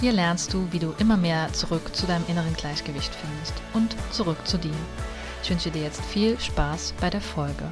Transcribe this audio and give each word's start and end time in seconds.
Hier 0.00 0.12
lernst 0.12 0.54
du, 0.54 0.66
wie 0.70 0.78
du 0.78 0.94
immer 0.98 1.18
mehr 1.18 1.52
zurück 1.52 1.94
zu 1.94 2.06
deinem 2.06 2.24
inneren 2.26 2.54
Gleichgewicht 2.54 3.14
findest 3.14 3.52
und 3.74 3.94
zurück 4.10 4.38
zu 4.46 4.56
dir. 4.56 4.72
Ich 5.42 5.50
wünsche 5.50 5.70
dir 5.70 5.82
jetzt 5.82 6.00
viel 6.06 6.40
Spaß 6.40 6.94
bei 7.02 7.10
der 7.10 7.20
Folge. 7.20 7.64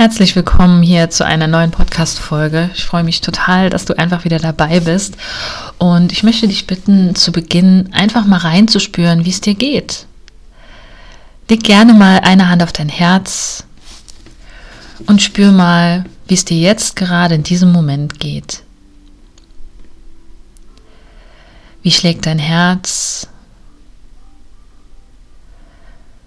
Herzlich 0.00 0.34
willkommen 0.34 0.82
hier 0.82 1.10
zu 1.10 1.26
einer 1.26 1.46
neuen 1.46 1.72
Podcast-Folge. 1.72 2.70
Ich 2.74 2.86
freue 2.86 3.04
mich 3.04 3.20
total, 3.20 3.68
dass 3.68 3.84
du 3.84 3.98
einfach 3.98 4.24
wieder 4.24 4.38
dabei 4.38 4.80
bist. 4.80 5.14
Und 5.76 6.10
ich 6.10 6.22
möchte 6.22 6.48
dich 6.48 6.66
bitten, 6.66 7.14
zu 7.14 7.32
Beginn 7.32 7.90
einfach 7.92 8.24
mal 8.24 8.38
reinzuspüren, 8.38 9.26
wie 9.26 9.28
es 9.28 9.42
dir 9.42 9.54
geht. 9.54 10.06
Leg 11.50 11.64
gerne 11.64 11.92
mal 11.92 12.20
eine 12.20 12.48
Hand 12.48 12.62
auf 12.62 12.72
dein 12.72 12.88
Herz 12.88 13.64
und 15.04 15.20
spür 15.20 15.52
mal, 15.52 16.06
wie 16.28 16.34
es 16.34 16.46
dir 16.46 16.56
jetzt 16.56 16.96
gerade 16.96 17.34
in 17.34 17.42
diesem 17.42 17.70
Moment 17.70 18.18
geht. 18.18 18.62
Wie 21.82 21.90
schlägt 21.90 22.24
dein 22.24 22.38
Herz? 22.38 23.28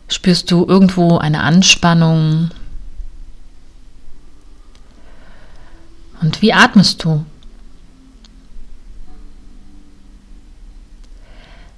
Spürst 0.10 0.52
du 0.52 0.64
irgendwo 0.64 1.18
eine 1.18 1.42
Anspannung? 1.42 2.52
Und 6.24 6.42
wie 6.42 6.54
atmest 6.54 7.04
du? 7.04 7.26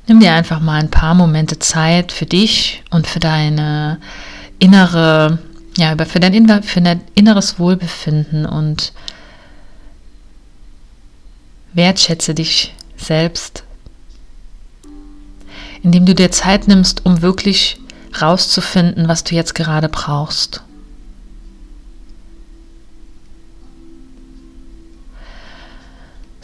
Nimm 0.07 0.19
dir 0.19 0.33
einfach 0.33 0.59
mal 0.59 0.79
ein 0.79 0.91
paar 0.91 1.15
Momente 1.15 1.57
Zeit 1.57 2.11
für 2.11 2.27
dich 2.27 2.83
und 2.91 3.07
für 3.07 3.19
deine 3.19 3.99
innere, 4.59 5.39
ja, 5.77 5.95
für 6.05 6.19
dein, 6.19 6.63
für 6.63 6.81
dein 6.81 7.01
inneres 7.15 7.57
Wohlbefinden 7.57 8.45
und 8.45 8.93
wertschätze 11.73 12.35
dich 12.35 12.75
selbst, 12.97 13.63
indem 15.81 16.05
du 16.05 16.13
dir 16.13 16.31
Zeit 16.31 16.67
nimmst, 16.67 17.03
um 17.03 17.23
wirklich 17.23 17.79
rauszufinden, 18.21 19.07
was 19.07 19.23
du 19.23 19.33
jetzt 19.33 19.55
gerade 19.55 19.89
brauchst. 19.89 20.61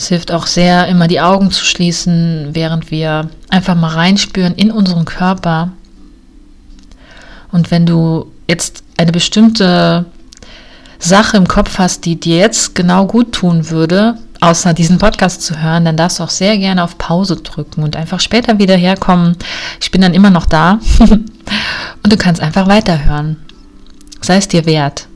Es 0.01 0.07
hilft 0.07 0.31
auch 0.31 0.47
sehr, 0.47 0.87
immer 0.87 1.07
die 1.07 1.21
Augen 1.21 1.51
zu 1.51 1.63
schließen, 1.63 2.49
während 2.53 2.89
wir 2.89 3.29
einfach 3.49 3.75
mal 3.75 3.89
reinspüren 3.89 4.55
in 4.55 4.71
unseren 4.71 5.05
Körper. 5.05 5.73
Und 7.51 7.69
wenn 7.69 7.85
du 7.85 8.31
jetzt 8.47 8.83
eine 8.97 9.11
bestimmte 9.11 10.05
Sache 10.97 11.37
im 11.37 11.47
Kopf 11.47 11.77
hast, 11.77 12.03
die 12.05 12.19
dir 12.19 12.37
jetzt 12.37 12.73
genau 12.73 13.05
gut 13.05 13.31
tun 13.31 13.69
würde, 13.69 14.17
außer 14.39 14.73
diesen 14.73 14.97
Podcast 14.97 15.43
zu 15.43 15.61
hören, 15.61 15.85
dann 15.85 15.97
darfst 15.97 16.17
du 16.17 16.23
auch 16.23 16.31
sehr 16.31 16.57
gerne 16.57 16.83
auf 16.83 16.97
Pause 16.97 17.35
drücken 17.35 17.83
und 17.83 17.95
einfach 17.95 18.19
später 18.19 18.57
wieder 18.57 18.75
herkommen. 18.75 19.37
Ich 19.79 19.91
bin 19.91 20.01
dann 20.01 20.15
immer 20.15 20.31
noch 20.31 20.47
da 20.47 20.79
und 20.99 22.11
du 22.11 22.17
kannst 22.17 22.41
einfach 22.41 22.65
weiterhören. 22.65 23.37
Sei 24.19 24.37
es 24.37 24.47
dir 24.47 24.65
wert. 24.65 25.07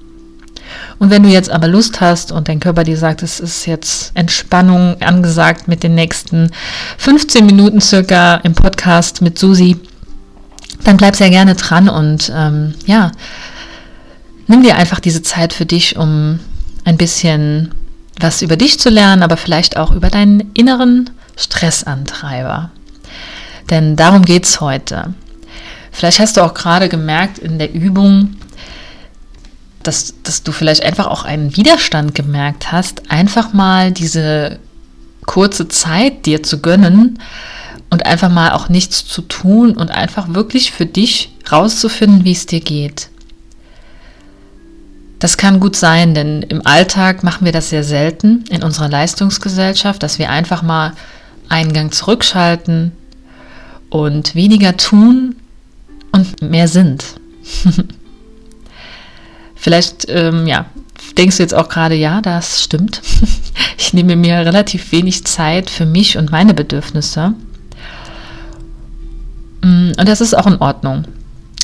Und 1.00 1.10
wenn 1.10 1.24
du 1.24 1.30
jetzt 1.30 1.50
aber 1.50 1.68
Lust 1.68 2.02
hast 2.02 2.32
und 2.32 2.48
dein 2.48 2.60
Körper 2.60 2.84
dir 2.84 2.98
sagt, 2.98 3.24
es 3.24 3.40
ist 3.40 3.66
jetzt 3.66 4.12
Entspannung 4.16 5.02
angesagt 5.02 5.68
mit 5.68 5.84
den 5.84 5.96
nächsten 5.96 6.52
15 6.98 7.46
Minuten 7.46 7.82
circa 7.82 8.36
im 8.38 8.54
Podcast 8.54 9.22
mit 9.22 9.38
Susi, 9.38 9.78
dann 10.84 10.98
bleib 10.98 11.16
sehr 11.16 11.30
gerne 11.30 11.56
dran 11.56 11.90
und 11.90 12.32
ähm, 12.36 12.76
ja, 12.86 13.12
nimm 14.48 14.64
dir 14.64 14.76
einfach 14.76 15.00
diese 15.00 15.22
Zeit 15.22 15.54
für 15.54 15.66
dich, 15.66 15.98
um 15.98 16.40
ein 16.84 16.98
bisschen 16.98 17.74
was 18.20 18.42
über 18.42 18.56
dich 18.56 18.80
zu 18.80 18.90
lernen, 18.90 19.24
aber 19.24 19.38
vielleicht 19.38 19.78
auch 19.78 19.92
über 19.92 20.10
deinen 20.10 20.52
inneren 20.54 21.10
Stressantreiber. 21.36 22.72
Denn 23.70 23.96
darum 23.96 24.24
geht 24.24 24.46
es 24.46 24.62
heute. 24.62 25.14
Vielleicht 25.92 26.20
hast 26.20 26.38
du 26.38 26.42
auch 26.42 26.54
gerade 26.54 26.88
gemerkt 26.88 27.38
in 27.40 27.58
der 27.58 27.74
Übung, 27.74 28.36
dass, 29.88 30.16
dass 30.24 30.44
du 30.44 30.52
vielleicht 30.52 30.84
einfach 30.84 31.08
auch 31.08 31.24
einen 31.24 31.56
Widerstand 31.56 32.16
gemerkt 32.16 32.72
hast, 32.72 33.10
einfach 33.12 33.54
mal 33.54 33.92
diese 33.92 34.60
kurze 35.26 35.68
Zeit 35.68 36.26
dir 36.26 36.44
zu 36.44 36.60
gönnen 36.62 37.20
und 37.90 38.06
einfach 38.06 38.30
mal 38.30 38.52
auch 38.52 38.70
nichts 38.70 39.06
zu 39.06 39.22
tun 39.22 39.78
und 39.78 39.92
einfach 39.92 40.34
wirklich 40.34 40.72
für 40.72 40.86
dich 40.86 41.32
rauszufinden, 41.52 42.26
wie 42.26 42.32
es 42.32 42.46
dir 42.46 42.60
geht. 42.60 43.10
Das 45.20 45.38
kann 45.38 45.60
gut 45.60 45.76
sein, 45.76 46.14
denn 46.14 46.42
im 46.44 46.66
Alltag 46.68 47.24
machen 47.24 47.46
wir 47.46 47.52
das 47.52 47.70
sehr 47.70 47.84
selten 47.84 48.44
in 48.50 48.64
unserer 48.64 48.90
Leistungsgesellschaft, 48.90 50.04
dass 50.04 50.20
wir 50.20 50.30
einfach 50.30 50.62
mal 50.62 50.94
einen 51.48 51.74
Gang 51.74 51.94
zurückschalten 51.94 52.92
und 53.90 54.36
weniger 54.36 54.78
tun 54.78 55.36
und 56.12 56.42
mehr 56.42 56.68
sind. 56.68 57.04
Vielleicht, 59.56 60.08
ähm, 60.10 60.46
ja, 60.48 60.66
denkst 61.18 61.38
du 61.38 61.44
jetzt 61.44 61.56
auch 61.56 61.70
gerade, 61.70 61.96
ja, 61.96 62.22
das 62.22 62.64
stimmt. 62.64 63.02
Ich 63.78 63.94
nehme 63.94 64.16
mir 64.16 64.38
relativ 64.38 64.92
wenig 64.94 65.26
Zeit 65.26 65.70
für 65.70 65.86
mich 65.86 66.18
und 66.18 66.32
meine 66.32 66.54
Bedürfnisse. 66.54 67.34
Mm, 69.62 69.92
und 69.98 70.08
das 70.08 70.22
ist 70.22 70.36
auch 70.36 70.48
in 70.48 70.58
Ordnung. 70.58 71.06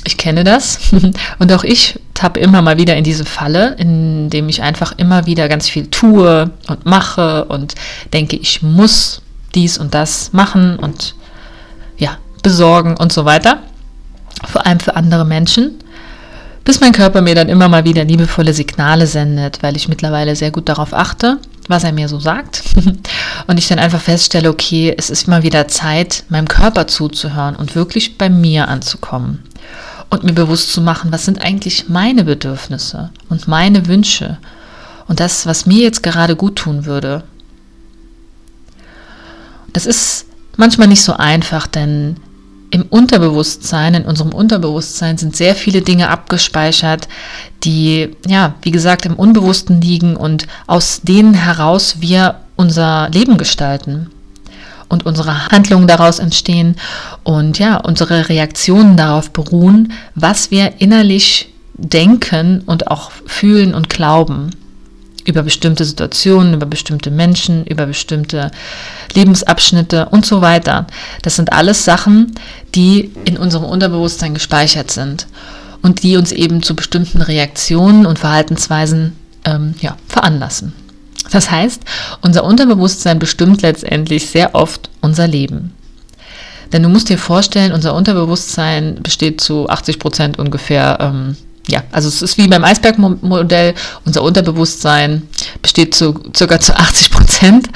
Ich 0.04 0.18
kenne 0.18 0.44
das 0.44 0.80
und 1.40 1.54
auch 1.54 1.64
ich 1.64 2.00
tappe 2.14 2.40
immer 2.40 2.62
mal 2.62 2.78
wieder 2.78 2.96
in 2.96 3.04
diese 3.04 3.26
Falle, 3.26 3.76
indem 3.78 4.50
ich 4.50 4.62
einfach 4.62 4.94
immer 4.98 5.26
wieder 5.26 5.48
ganz 5.48 5.70
viel 5.70 5.88
tue 5.88 6.52
und 6.68 6.86
mache 6.86 7.46
und 7.46 7.76
denke, 8.14 8.36
ich 8.36 8.62
muss 8.62 9.22
dies 9.56 9.78
und 9.78 9.94
das 9.94 10.34
machen 10.34 10.78
und 10.78 11.16
ja, 11.98 12.18
besorgen 12.44 12.98
und 12.98 13.14
so 13.14 13.26
weiter. 13.26 13.60
Vor 14.46 14.66
allem 14.66 14.80
für 14.80 14.96
andere 14.96 15.26
Menschen 15.26 15.81
bis 16.64 16.80
mein 16.80 16.92
Körper 16.92 17.22
mir 17.22 17.36
dann 17.36 17.50
immer 17.50 17.68
mal 17.68 17.86
wieder 17.86 18.04
liebevolle 18.04 18.54
Signale 18.54 19.08
sendet, 19.08 19.64
weil 19.64 19.76
ich 19.76 19.88
mittlerweile 19.88 20.36
sehr 20.36 20.52
gut 20.52 20.70
darauf 20.70 20.94
achte, 20.94 21.40
was 21.68 21.84
er 21.84 21.92
mir 21.92 22.08
so 22.08 22.20
sagt. 22.20 22.64
Und 23.48 23.58
ich 23.58 23.68
dann 23.68 23.80
einfach 23.80 24.02
feststelle, 24.02 24.50
okay, 24.50 24.94
es 24.98 25.10
ist 25.10 25.28
mal 25.28 25.44
wieder 25.44 25.68
Zeit, 25.68 26.24
meinem 26.30 26.48
Körper 26.48 26.88
zuzuhören 26.88 27.56
und 27.56 27.76
wirklich 27.76 28.18
bei 28.18 28.30
mir 28.30 28.68
anzukommen. 28.68 29.44
Und 30.10 30.24
mir 30.24 30.34
bewusst 30.34 30.72
zu 30.74 30.82
machen, 30.82 31.12
was 31.12 31.26
sind 31.26 31.42
eigentlich 31.42 31.90
meine 31.90 32.24
Bedürfnisse 32.24 33.10
und 33.30 33.48
meine 33.48 33.88
Wünsche 33.88 34.38
und 35.08 35.20
das, 35.20 35.46
was 35.46 35.66
mir 35.66 35.82
jetzt 35.82 36.04
gerade 36.04 36.36
gut 36.36 36.58
tun 36.58 36.86
würde. 36.86 37.24
Das 39.74 39.86
ist 39.86 40.26
manchmal 40.58 40.88
nicht 40.88 41.02
so 41.02 41.14
einfach, 41.14 41.66
denn 41.68 42.18
im 42.72 42.84
Unterbewusstsein, 42.84 43.94
in 43.94 44.06
unserem 44.06 44.34
Unterbewusstsein 44.34 45.18
sind 45.18 45.36
sehr 45.36 45.56
viele 45.56 45.82
Dinge 45.82 46.10
abgespeichert, 46.10 47.08
die, 47.64 48.16
ja, 48.28 48.56
wie 48.62 48.72
gesagt, 48.72 49.06
im 49.06 49.16
Unbewussten 49.16 49.82
liegen 49.82 50.16
und 50.16 50.48
aus 50.68 51.02
denen 51.02 51.34
heraus 51.34 51.98
wir 52.00 52.36
unser 52.56 53.10
Leben 53.10 53.38
gestalten 53.38 54.10
und 54.88 55.06
unsere 55.06 55.48
Handlungen 55.48 55.88
daraus 55.88 56.20
entstehen 56.20 56.78
und 57.24 57.60
ja, 57.60 57.78
unsere 57.78 58.30
Reaktionen 58.30 58.96
darauf 58.96 59.32
beruhen, 59.32 59.92
was 60.16 60.50
wir 60.50 60.74
innerlich 60.80 61.50
denken 61.74 62.64
und 62.66 62.88
auch 62.88 63.12
fühlen 63.26 63.74
und 63.74 63.90
glauben 63.90 64.52
über 65.26 65.44
bestimmte 65.44 65.86
Situationen, 65.86 66.54
über 66.54 66.66
bestimmte 66.66 67.12
Menschen, 67.12 67.66
über 67.66 67.86
bestimmte 67.86 68.52
Lebensabschnitte 69.14 70.08
und 70.10 70.26
so 70.26 70.42
weiter. 70.42 70.88
Das 71.22 71.36
sind 71.36 71.54
alles 71.54 71.86
Sachen, 71.86 72.34
die 72.76 73.12
in 73.26 73.38
unserem 73.38 73.66
Unterbewusstsein 73.66 74.34
gespeichert 74.34 74.92
sind 74.92 75.28
und 75.82 76.04
die 76.04 76.18
uns 76.18 76.32
eben 76.32 76.64
zu 76.64 76.76
bestimmten 76.76 77.22
Reaktionen 77.22 78.06
und 78.06 78.20
Verhaltensweisen 78.20 79.16
ähm, 79.46 79.76
ja, 79.82 79.98
veranlassen. 80.08 80.74
Das 81.32 81.50
heißt, 81.50 81.82
unser 82.22 82.44
Unterbewusstsein 82.44 83.20
bestimmt 83.20 83.62
letztendlich 83.62 84.30
sehr 84.30 84.56
oft 84.56 84.90
unser 85.02 85.28
Leben. 85.28 85.74
Denn 86.72 86.84
du 86.84 86.90
musst 86.90 87.10
dir 87.10 87.18
vorstellen, 87.18 87.74
unser 87.74 87.94
Unterbewusstsein 87.94 88.96
besteht 89.02 89.42
zu 89.42 89.70
80 89.70 90.00
Prozent 90.00 90.40
ungefähr 90.40 90.98
ähm, 91.02 91.36
ja, 91.68 91.84
also 91.92 92.08
es 92.08 92.22
ist 92.22 92.38
wie 92.38 92.48
beim 92.48 92.64
Eisbergmodell, 92.64 93.76
unser 94.04 94.24
Unterbewusstsein 94.24 95.28
besteht 95.62 95.94
zu 95.94 96.20
circa 96.36 96.60
zu 96.60 96.76
80 96.76 97.12
Prozent. 97.12 97.68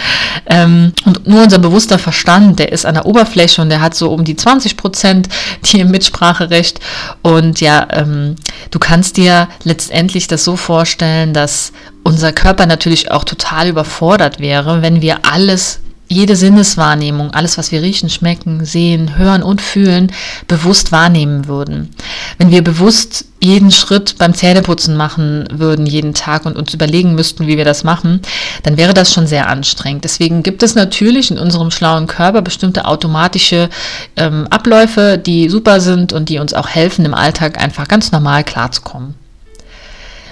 Ähm, 0.48 0.92
und 1.06 1.28
nur 1.28 1.44
unser 1.44 1.60
bewusster 1.60 2.00
Verstand, 2.00 2.60
der 2.60 2.72
ist 2.72 2.86
an 2.86 2.96
der 2.96 3.06
Oberfläche 3.06 3.62
und 3.62 3.70
der 3.70 3.82
hat 3.82 3.96
so 3.96 4.12
um 4.12 4.24
die 4.24 4.36
20 4.36 4.76
Prozent 4.76 5.30
die 5.66 5.80
im 5.80 5.92
Mitspracherecht. 5.92 6.80
Und 7.22 7.62
ja, 7.62 7.88
ähm, 7.92 8.36
du 8.72 8.80
kannst 8.80 9.18
dir 9.18 9.48
letztendlich 9.64 10.28
das 10.28 10.44
so 10.44 10.56
vorstellen, 10.56 11.34
dass 11.34 11.72
unser 12.04 12.34
Körper 12.34 12.66
natürlich 12.66 13.12
auch 13.12 13.24
total 13.24 13.68
überfordert 13.68 14.40
wäre, 14.40 14.82
wenn 14.82 15.02
wir 15.02 15.20
alles 15.32 15.80
jede 16.08 16.36
Sinneswahrnehmung, 16.36 17.32
alles, 17.32 17.58
was 17.58 17.72
wir 17.72 17.82
riechen, 17.82 18.10
schmecken, 18.10 18.64
sehen, 18.64 19.18
hören 19.18 19.42
und 19.42 19.62
fühlen, 19.62 20.12
bewusst 20.48 20.92
wahrnehmen 20.92 21.48
würden. 21.48 21.96
Wenn 22.38 22.52
wir 22.52 22.64
bewusst 22.64 23.26
jeden 23.40 23.72
Schritt 23.72 24.18
beim 24.18 24.34
Zähneputzen 24.34 24.96
machen 24.96 25.48
würden, 25.52 25.86
jeden 25.86 26.14
Tag 26.14 26.46
und 26.46 26.58
uns 26.58 26.74
überlegen 26.74 27.16
müssten, 27.16 27.48
wie 27.48 27.58
wir 27.58 27.66
das 27.66 27.84
machen, 27.84 28.22
dann 28.64 28.78
wäre 28.78 28.94
das 28.94 29.14
schon 29.14 29.28
sehr 29.28 29.48
anstrengend. 29.48 30.04
Deswegen 30.04 30.44
gibt 30.44 30.64
es 30.64 30.76
natürlich 30.76 31.32
in 31.32 31.40
unserem 31.40 31.72
schlauen 31.72 32.08
Körper 32.08 32.42
bestimmte 32.42 32.86
automatische 32.86 33.70
ähm, 34.16 34.48
Abläufe, 34.50 35.18
die 35.18 35.50
super 35.50 35.80
sind 35.80 36.14
und 36.14 36.30
die 36.30 36.40
uns 36.40 36.54
auch 36.54 36.70
helfen, 36.70 37.06
im 37.06 37.14
Alltag 37.14 37.62
einfach 37.62 37.88
ganz 37.88 38.12
normal 38.12 38.44
klarzukommen. 38.44 39.16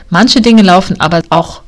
Manche 0.09 0.41
Dinge 0.41 0.61
laufen 0.61 0.99
aber 0.99 1.23
auch 1.29 1.61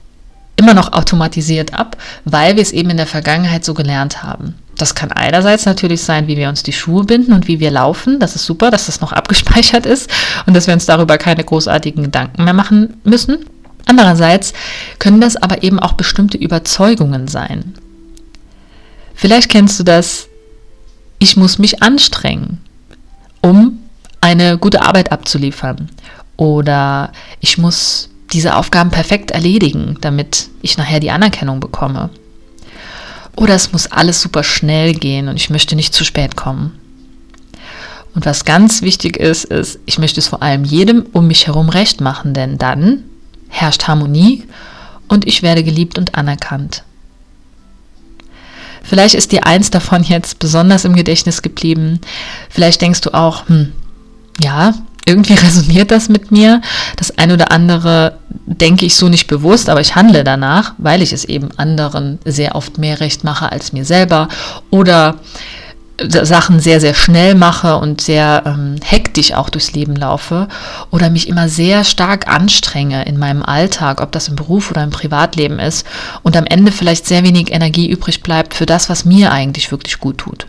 immer 0.56 0.74
noch 0.74 0.94
automatisiert 0.94 1.74
ab, 1.74 1.98
weil 2.24 2.56
wir 2.56 2.62
es 2.62 2.72
eben 2.72 2.90
in 2.90 2.98
der 2.98 3.08
Vergangenheit 3.08 3.66
so 3.66 3.74
gelernt 3.74 4.24
haben. 4.24 4.56
Das 4.78 4.96
kann 4.96 5.12
einerseits 5.12 5.66
natürlich 5.66 6.04
sein, 6.04 6.28
wie 6.28 6.38
wir 6.38 6.50
uns 6.50 6.64
die 6.64 6.74
Schuhe 6.74 7.06
binden 7.06 7.34
und 7.34 7.48
wie 7.48 7.60
wir 7.60 7.72
laufen. 7.72 8.20
Das 8.20 8.36
ist 8.36 8.46
super, 8.46 8.72
dass 8.72 8.88
das 8.88 9.02
noch 9.02 9.14
abgespeichert 9.14 9.86
ist 9.86 10.10
und 10.46 10.56
dass 10.56 10.68
wir 10.68 10.74
uns 10.74 10.86
darüber 10.86 11.18
keine 11.18 11.44
großartigen 11.44 12.04
Gedanken 12.04 12.44
mehr 12.44 12.54
machen 12.54 12.98
müssen. 13.04 13.46
Andererseits 13.86 14.54
können 15.00 15.22
das 15.22 15.38
aber 15.38 15.64
eben 15.64 15.80
auch 15.80 15.94
bestimmte 15.94 16.38
Überzeugungen 16.38 17.28
sein. 17.28 17.76
Vielleicht 19.14 19.50
kennst 19.50 19.80
du 19.80 19.84
das, 19.84 20.28
ich 21.20 21.38
muss 21.38 21.60
mich 21.60 21.82
anstrengen, 21.82 22.60
um 23.42 23.80
eine 24.20 24.58
gute 24.58 24.82
Arbeit 24.82 25.12
abzuliefern. 25.12 25.90
Oder 26.36 27.12
ich 27.40 27.58
muss 27.58 28.10
diese 28.32 28.56
Aufgaben 28.56 28.90
perfekt 28.90 29.32
erledigen, 29.32 29.98
damit 30.02 30.50
ich 30.62 30.78
nachher 30.78 31.00
die 31.00 31.12
Anerkennung 31.12 31.60
bekomme. 31.60 32.10
Oder 33.36 33.56
es 33.56 33.72
muss 33.72 33.88
alles 33.88 34.22
super 34.22 34.44
schnell 34.44 34.94
gehen 34.94 35.28
und 35.28 35.36
ich 35.36 35.50
möchte 35.50 35.76
nicht 35.76 35.94
zu 35.94 36.04
spät 36.04 36.36
kommen. 36.36 36.80
Und 38.14 38.26
was 38.26 38.46
ganz 38.46 38.82
wichtig 38.82 39.18
ist, 39.18 39.44
ist, 39.44 39.80
ich 39.86 40.00
möchte 40.00 40.22
es 40.22 40.28
vor 40.28 40.42
allem 40.42 40.64
jedem 40.64 41.06
um 41.12 41.28
mich 41.28 41.48
herum 41.48 41.68
recht 41.68 42.00
machen, 42.00 42.34
denn 42.34 42.58
dann 42.58 43.04
herrscht 43.50 43.88
Harmonie 43.88 44.44
und 45.10 45.28
ich 45.28 45.44
werde 45.44 45.64
geliebt 45.64 45.98
und 45.98 46.16
anerkannt. 46.16 46.84
Vielleicht 48.84 49.16
ist 49.16 49.32
dir 49.32 49.46
eins 49.46 49.70
davon 49.70 50.04
jetzt 50.04 50.40
besonders 50.40 50.86
im 50.86 50.96
Gedächtnis 50.96 51.42
geblieben. 51.42 52.00
Vielleicht 52.50 52.82
denkst 52.82 53.02
du 53.02 53.14
auch, 53.14 53.50
hm, 53.50 53.74
ja, 54.40 54.76
irgendwie 55.06 55.34
resoniert 55.46 55.92
das 55.92 56.10
mit 56.10 56.32
mir. 56.32 56.62
Das 56.98 57.18
eine 57.18 57.34
oder 57.34 57.52
andere 57.52 58.18
denke 58.46 58.86
ich 58.86 58.96
so 58.96 59.10
nicht 59.10 59.28
bewusst, 59.28 59.70
aber 59.70 59.82
ich 59.82 59.96
handle 59.96 60.24
danach, 60.24 60.74
weil 60.78 61.02
ich 61.02 61.14
es 61.14 61.26
eben 61.26 61.50
anderen 61.58 62.20
sehr 62.26 62.56
oft 62.56 62.78
mehr 62.78 63.00
recht 63.00 63.24
mache 63.24 63.52
als 63.52 63.74
mir 63.74 63.86
selber 63.86 64.28
oder 64.70 65.16
Sachen 66.02 66.60
sehr, 66.60 66.82
sehr 66.82 66.94
schnell 66.94 67.36
mache 67.36 67.78
und 67.78 68.02
sehr 68.02 68.44
ähm, 68.46 68.76
hektisch 68.84 69.34
auch 69.34 69.50
durchs 69.50 69.72
Leben 69.72 69.96
laufe 69.96 70.48
oder 70.92 71.10
mich 71.10 71.30
immer 71.30 71.48
sehr 71.48 71.84
stark 71.86 72.28
anstrenge 72.28 73.06
in 73.06 73.18
meinem 73.18 73.44
Alltag, 73.44 74.02
ob 74.02 74.12
das 74.12 74.28
im 74.28 74.36
Beruf 74.36 74.72
oder 74.72 74.84
im 74.84 74.90
Privatleben 74.90 75.58
ist 75.60 75.86
und 76.22 76.36
am 76.36 76.46
Ende 76.46 76.72
vielleicht 76.72 77.06
sehr 77.06 77.24
wenig 77.24 77.52
Energie 77.52 77.90
übrig 77.90 78.22
bleibt 78.22 78.54
für 78.54 78.66
das, 78.66 78.90
was 78.90 79.06
mir 79.06 79.32
eigentlich 79.32 79.72
wirklich 79.72 80.00
gut 80.00 80.18
tut. 80.18 80.48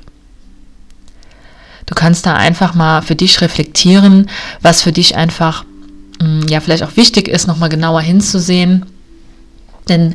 Du 1.86 1.94
kannst 1.94 2.26
da 2.26 2.34
einfach 2.34 2.74
mal 2.74 3.02
für 3.02 3.14
dich 3.14 3.40
reflektieren, 3.40 4.28
was 4.60 4.82
für 4.82 4.92
dich 4.92 5.16
einfach 5.16 5.64
mm, 6.20 6.48
ja 6.48 6.60
vielleicht 6.60 6.82
auch 6.82 6.96
wichtig 6.96 7.28
ist, 7.28 7.46
nochmal 7.46 7.68
genauer 7.68 8.00
hinzusehen. 8.00 8.86
Denn 9.88 10.14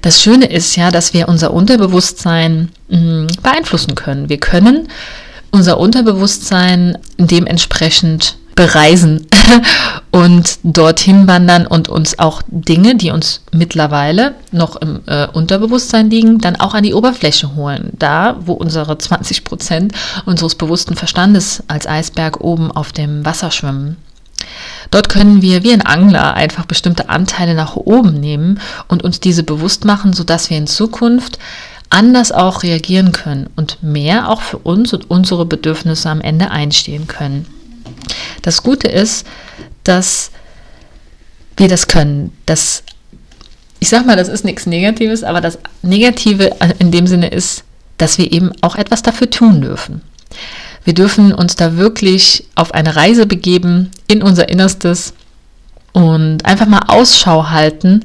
das 0.00 0.22
Schöne 0.22 0.46
ist 0.46 0.76
ja, 0.76 0.90
dass 0.90 1.12
wir 1.12 1.28
unser 1.28 1.52
Unterbewusstsein 1.52 2.70
mm, 2.88 3.26
beeinflussen 3.42 3.94
können. 3.94 4.30
Wir 4.30 4.38
können 4.38 4.88
unser 5.50 5.78
Unterbewusstsein 5.78 6.96
dementsprechend 7.18 8.36
bereisen 8.60 9.26
und 10.10 10.58
dorthin 10.62 11.26
wandern 11.26 11.66
und 11.66 11.88
uns 11.88 12.18
auch 12.18 12.42
Dinge, 12.46 12.94
die 12.94 13.10
uns 13.10 13.40
mittlerweile 13.52 14.34
noch 14.52 14.76
im 14.76 15.00
äh, 15.06 15.26
Unterbewusstsein 15.28 16.10
liegen, 16.10 16.40
dann 16.40 16.56
auch 16.56 16.74
an 16.74 16.82
die 16.82 16.92
Oberfläche 16.92 17.54
holen. 17.56 17.92
Da, 17.98 18.36
wo 18.44 18.52
unsere 18.52 18.98
20 18.98 19.44
Prozent 19.44 19.94
unseres 20.26 20.56
bewussten 20.56 20.94
Verstandes 20.94 21.62
als 21.68 21.86
Eisberg 21.86 22.42
oben 22.42 22.70
auf 22.70 22.92
dem 22.92 23.24
Wasser 23.24 23.50
schwimmen. 23.50 23.96
Dort 24.90 25.08
können 25.08 25.40
wir 25.40 25.62
wie 25.62 25.72
ein 25.72 25.86
Angler 25.86 26.34
einfach 26.34 26.66
bestimmte 26.66 27.08
Anteile 27.08 27.54
nach 27.54 27.76
oben 27.76 28.20
nehmen 28.20 28.60
und 28.88 29.02
uns 29.02 29.20
diese 29.20 29.42
bewusst 29.42 29.86
machen, 29.86 30.12
sodass 30.12 30.50
wir 30.50 30.58
in 30.58 30.66
Zukunft 30.66 31.38
anders 31.88 32.30
auch 32.30 32.62
reagieren 32.62 33.12
können 33.12 33.48
und 33.56 33.82
mehr 33.82 34.28
auch 34.28 34.42
für 34.42 34.58
uns 34.58 34.92
und 34.92 35.10
unsere 35.10 35.46
Bedürfnisse 35.46 36.10
am 36.10 36.20
Ende 36.20 36.50
einstehen 36.50 37.06
können. 37.06 37.46
Das 38.42 38.62
Gute 38.62 38.88
ist, 38.88 39.26
dass 39.84 40.30
wir 41.56 41.68
das 41.68 41.86
können. 41.86 42.36
Das, 42.46 42.82
ich 43.78 43.88
sag 43.88 44.06
mal, 44.06 44.16
das 44.16 44.28
ist 44.28 44.44
nichts 44.44 44.66
Negatives, 44.66 45.24
aber 45.24 45.40
das 45.40 45.58
Negative 45.82 46.50
in 46.78 46.90
dem 46.90 47.06
Sinne 47.06 47.28
ist, 47.28 47.64
dass 47.98 48.18
wir 48.18 48.32
eben 48.32 48.52
auch 48.62 48.76
etwas 48.76 49.02
dafür 49.02 49.30
tun 49.30 49.60
dürfen. 49.60 50.02
Wir 50.84 50.94
dürfen 50.94 51.32
uns 51.32 51.56
da 51.56 51.76
wirklich 51.76 52.46
auf 52.54 52.72
eine 52.72 52.96
Reise 52.96 53.26
begeben 53.26 53.90
in 54.06 54.22
unser 54.22 54.48
Innerstes 54.48 55.12
und 55.92 56.44
einfach 56.46 56.66
mal 56.66 56.84
Ausschau 56.88 57.50
halten, 57.50 58.04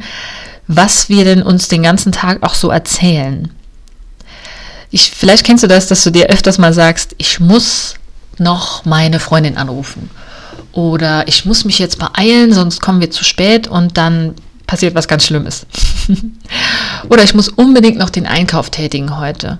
was 0.67 1.09
wir 1.09 1.23
denn 1.23 1.43
uns 1.43 1.67
den 1.67 1.83
ganzen 1.83 2.11
Tag 2.11 2.43
auch 2.43 2.55
so 2.55 2.69
erzählen. 2.69 3.49
Ich, 4.91 5.11
vielleicht 5.11 5.45
kennst 5.45 5.63
du 5.63 5.67
das, 5.67 5.87
dass 5.87 6.03
du 6.03 6.09
dir 6.09 6.27
öfters 6.27 6.57
mal 6.57 6.73
sagst, 6.73 7.15
ich 7.17 7.39
muss 7.39 7.95
noch 8.39 8.85
meine 8.85 9.19
Freundin 9.19 9.57
anrufen. 9.57 10.09
Oder 10.71 11.27
ich 11.27 11.45
muss 11.45 11.65
mich 11.65 11.79
jetzt 11.79 11.99
beeilen, 11.99 12.53
sonst 12.53 12.81
kommen 12.81 12.99
wir 12.99 13.11
zu 13.11 13.23
spät 13.23 13.67
und 13.67 13.97
dann 13.97 14.35
passiert 14.67 14.95
was 14.95 15.07
ganz 15.07 15.25
Schlimmes. 15.25 15.65
Oder 17.09 17.23
ich 17.23 17.33
muss 17.33 17.49
unbedingt 17.49 17.97
noch 17.97 18.09
den 18.09 18.25
Einkauf 18.25 18.69
tätigen 18.69 19.17
heute. 19.17 19.59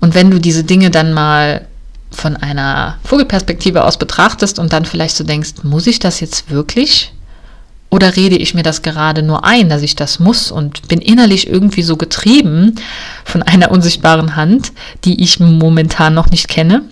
Und 0.00 0.14
wenn 0.14 0.30
du 0.30 0.38
diese 0.38 0.64
Dinge 0.64 0.90
dann 0.90 1.12
mal 1.12 1.66
von 2.10 2.36
einer 2.36 2.98
Vogelperspektive 3.04 3.84
aus 3.84 3.98
betrachtest 3.98 4.58
und 4.58 4.72
dann 4.72 4.84
vielleicht 4.84 5.16
so 5.16 5.24
denkst, 5.24 5.54
muss 5.62 5.86
ich 5.86 5.98
das 5.98 6.20
jetzt 6.20 6.50
wirklich? 6.50 7.12
Oder 7.90 8.16
rede 8.16 8.36
ich 8.36 8.54
mir 8.54 8.62
das 8.62 8.82
gerade 8.82 9.22
nur 9.22 9.44
ein, 9.44 9.68
dass 9.68 9.82
ich 9.82 9.96
das 9.96 10.18
muss 10.18 10.50
und 10.50 10.88
bin 10.88 11.00
innerlich 11.00 11.48
irgendwie 11.48 11.82
so 11.82 11.96
getrieben 11.96 12.74
von 13.24 13.42
einer 13.42 13.70
unsichtbaren 13.70 14.36
Hand, 14.36 14.72
die 15.04 15.22
ich 15.22 15.40
momentan 15.40 16.14
noch 16.14 16.30
nicht 16.30 16.48
kenne? 16.48 16.82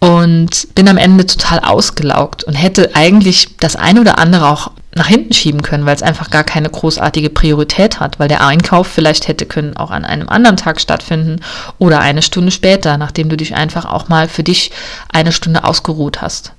Und 0.00 0.74
bin 0.74 0.88
am 0.88 0.96
Ende 0.96 1.26
total 1.26 1.60
ausgelaugt 1.60 2.44
und 2.44 2.54
hätte 2.54 2.94
eigentlich 2.94 3.56
das 3.58 3.76
eine 3.76 4.00
oder 4.00 4.18
andere 4.18 4.48
auch 4.48 4.70
nach 4.94 5.06
hinten 5.06 5.32
schieben 5.32 5.62
können, 5.62 5.86
weil 5.86 5.94
es 5.94 6.02
einfach 6.02 6.30
gar 6.30 6.44
keine 6.44 6.70
großartige 6.70 7.30
Priorität 7.30 8.00
hat, 8.00 8.18
weil 8.18 8.28
der 8.28 8.44
Einkauf 8.44 8.86
vielleicht 8.86 9.28
hätte 9.28 9.46
können 9.46 9.76
auch 9.76 9.90
an 9.90 10.04
einem 10.04 10.28
anderen 10.28 10.56
Tag 10.56 10.80
stattfinden 10.80 11.40
oder 11.78 12.00
eine 12.00 12.22
Stunde 12.22 12.50
später, 12.50 12.96
nachdem 12.98 13.28
du 13.28 13.36
dich 13.36 13.54
einfach 13.54 13.84
auch 13.84 14.08
mal 14.08 14.28
für 14.28 14.42
dich 14.42 14.70
eine 15.12 15.32
Stunde 15.32 15.64
ausgeruht 15.64 16.20
hast. 16.22 16.52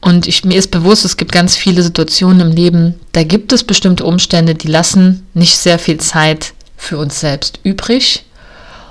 Und 0.00 0.26
ich, 0.26 0.44
mir 0.44 0.56
ist 0.56 0.72
bewusst, 0.72 1.04
es 1.04 1.16
gibt 1.16 1.30
ganz 1.30 1.56
viele 1.56 1.82
Situationen 1.82 2.40
im 2.40 2.56
Leben, 2.56 2.98
da 3.12 3.22
gibt 3.22 3.52
es 3.52 3.62
bestimmte 3.62 4.04
Umstände, 4.04 4.56
die 4.56 4.66
lassen 4.66 5.26
nicht 5.32 5.56
sehr 5.56 5.78
viel 5.78 5.98
Zeit 5.98 6.54
für 6.76 6.98
uns 6.98 7.20
selbst 7.20 7.60
übrig. 7.62 8.24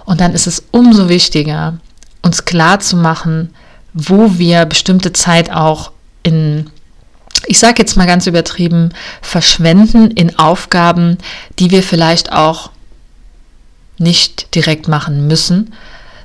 Und 0.05 0.21
dann 0.21 0.33
ist 0.33 0.47
es 0.47 0.63
umso 0.71 1.09
wichtiger, 1.09 1.79
uns 2.21 2.45
klar 2.45 2.79
zu 2.79 2.97
machen, 2.97 3.53
wo 3.93 4.37
wir 4.37 4.65
bestimmte 4.65 5.13
Zeit 5.13 5.51
auch 5.51 5.91
in, 6.23 6.69
ich 7.47 7.59
sage 7.59 7.75
jetzt 7.79 7.97
mal 7.97 8.07
ganz 8.07 8.27
übertrieben, 8.27 8.89
verschwenden 9.21 10.11
in 10.11 10.37
Aufgaben, 10.37 11.17
die 11.59 11.71
wir 11.71 11.83
vielleicht 11.83 12.31
auch 12.31 12.71
nicht 13.97 14.55
direkt 14.55 14.87
machen 14.87 15.27
müssen, 15.27 15.73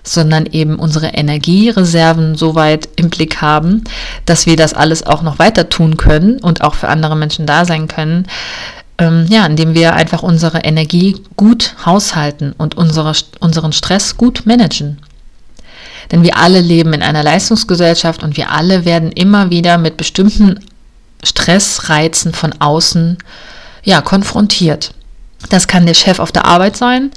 sondern 0.02 0.46
eben 0.46 0.76
unsere 0.76 1.08
Energiereserven 1.08 2.36
so 2.36 2.54
weit 2.54 2.88
im 2.96 3.10
Blick 3.10 3.42
haben, 3.42 3.84
dass 4.24 4.46
wir 4.46 4.56
das 4.56 4.72
alles 4.72 5.04
auch 5.04 5.22
noch 5.22 5.38
weiter 5.38 5.68
tun 5.68 5.96
können 5.96 6.38
und 6.38 6.62
auch 6.62 6.74
für 6.74 6.88
andere 6.88 7.16
Menschen 7.16 7.46
da 7.46 7.64
sein 7.64 7.88
können. 7.88 8.26
Ähm, 8.98 9.26
ja, 9.28 9.44
indem 9.44 9.74
wir 9.74 9.94
einfach 9.94 10.22
unsere 10.22 10.60
Energie 10.60 11.20
gut 11.36 11.74
haushalten 11.84 12.54
und 12.56 12.76
unsere, 12.76 13.12
unseren 13.40 13.72
Stress 13.72 14.16
gut 14.16 14.46
managen. 14.46 14.98
Denn 16.10 16.22
wir 16.22 16.36
alle 16.36 16.60
leben 16.60 16.92
in 16.92 17.02
einer 17.02 17.22
Leistungsgesellschaft 17.22 18.22
und 18.22 18.36
wir 18.36 18.50
alle 18.50 18.84
werden 18.84 19.12
immer 19.12 19.50
wieder 19.50 19.78
mit 19.78 19.96
bestimmten 19.96 20.60
Stressreizen 21.22 22.32
von 22.32 22.54
außen 22.60 23.18
ja, 23.82 24.00
konfrontiert. 24.00 24.92
Das 25.50 25.66
kann 25.66 25.86
der 25.86 25.94
Chef 25.94 26.18
auf 26.18 26.32
der 26.32 26.44
Arbeit 26.44 26.76
sein, 26.76 27.10